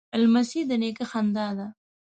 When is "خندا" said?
1.11-1.47